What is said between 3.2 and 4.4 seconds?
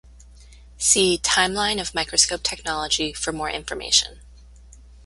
more information.